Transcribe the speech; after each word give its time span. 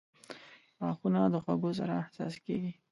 •غاښونه 0.81 1.21
د 1.33 1.35
خوږو 1.43 1.71
سره 1.79 1.95
حساس 2.07 2.35
کیږي. 2.45 2.71